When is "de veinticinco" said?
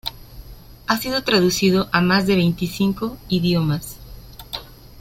2.25-3.19